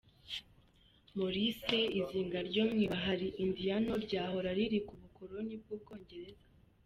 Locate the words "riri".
4.57-4.79